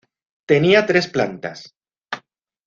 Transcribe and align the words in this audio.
Tenía 0.47 0.87
tres 0.87 1.07
plantas. 1.07 1.75